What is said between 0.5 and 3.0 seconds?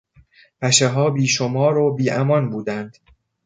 پشهها بیشمار و بیامان بودند.